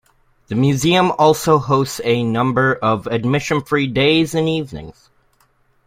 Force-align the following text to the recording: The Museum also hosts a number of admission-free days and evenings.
The 0.47 0.55
Museum 0.55 1.11
also 1.19 1.59
hosts 1.59 2.01
a 2.03 2.23
number 2.23 2.73
of 2.73 3.05
admission-free 3.05 3.85
days 3.89 4.33
and 4.33 4.49
evenings. 4.49 5.11